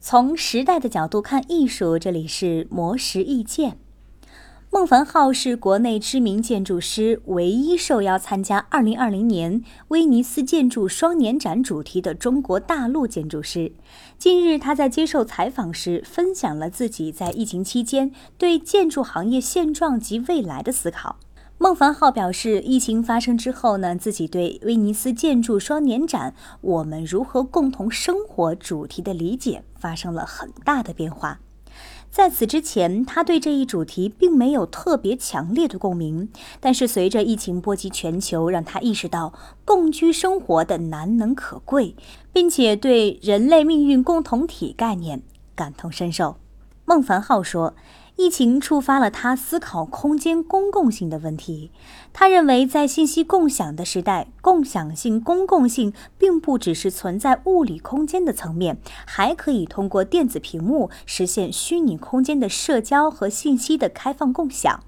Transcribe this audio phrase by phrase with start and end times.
[0.00, 3.78] 从时代的角度看艺术，这里是魔石意见。
[4.70, 13.72] 孟凡浩是国内知名建筑师，唯一受邀参加2020年威尼斯建筑双年展主题的中国大陆建筑师。
[14.18, 21.16] 近日，他在接受采访时分享了自己在疫情期间对建筑行业现状及未来的思考。
[21.60, 26.32] 孟凡浩表示，疫情发生之后呢，自己对威尼斯建筑双年展
[26.62, 31.40] “我们如何共同生活”主题的理解发生了很大的变化。
[32.12, 36.28] 在此之前，他对这一主题并没有特别强烈的共鸣，
[36.60, 41.96] 但是随着疫情波及全球，让他意识到共居生活的难能可贵，
[42.32, 45.22] 并且对人类命运共同体概念
[45.56, 46.36] 感同身受。
[46.84, 47.74] 孟凡浩说。
[48.18, 51.70] 疫情触发了他思考空间公共性的问题。
[52.12, 64.80] 他认为，在信息共享的时代，共享性、公共性并不只是存在物理空间的层面，还可以通过电子屏幕实现虚拟空间的社交和信息的开放共享。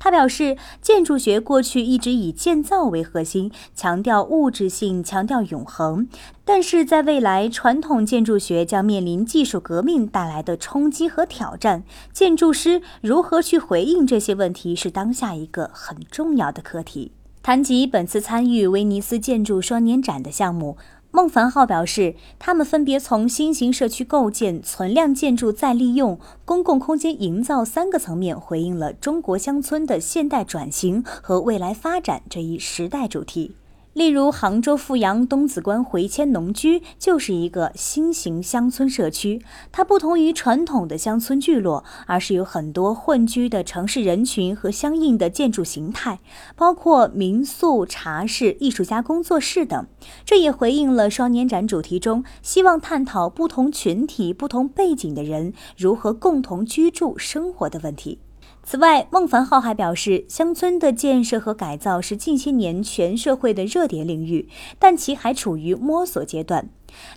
[0.00, 6.08] 他表示，建筑学过去一直以建造为核心，强调物质性，强调永恒。
[6.44, 11.84] 但是在未来，传统建筑学将面临技术革命带来的冲击和挑战。
[12.14, 17.12] 建筑师如何去回应这些问题，是当下一个很重要的课题。
[17.42, 20.78] 谈及本次参与威尼斯建筑双年展的项目。
[21.20, 33.54] 孟凡浩表示，他们分别从新型社区构建、存量建筑再利用、公共空间营造三个层面，回应了中国乡村的现代转型和未来发展这一时代主题。
[33.92, 39.42] 例如，杭州富阳东子关回迁农居就是一个新型乡村社区。
[39.72, 46.20] 它不同于传统的乡村聚落，而是有很多混居的城市人群和相应的建筑形态，
[46.54, 49.86] 包括民宿、茶室、艺术家工作室等。
[50.24, 58.20] 这也回应了双年展主题中希望探讨不同群体、不同背景的人如何共同居住生活的问题。
[58.62, 66.68] 此外，孟凡浩还表示，乡村的建设和改造是近些年全社会的热点领域，但其还处于摸索阶段。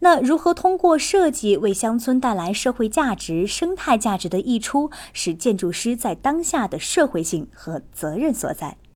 [0.00, 8.76] 那如何通过设计为乡村带来社会价值、生态价值的溢出，是建筑师在当下的社会性和责任所在。